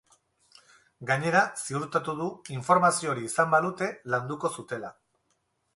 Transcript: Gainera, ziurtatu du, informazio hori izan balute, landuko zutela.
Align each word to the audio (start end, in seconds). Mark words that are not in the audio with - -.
Gainera, 1.09 1.43
ziurtatu 1.65 2.15
du, 2.23 2.31
informazio 2.57 3.13
hori 3.13 3.29
izan 3.33 3.53
balute, 3.57 3.95
landuko 4.15 4.53
zutela. 4.57 4.93